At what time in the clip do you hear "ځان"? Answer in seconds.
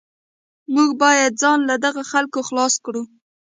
1.41-1.59